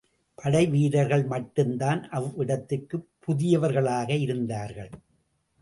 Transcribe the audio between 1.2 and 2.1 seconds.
மட்டுதான்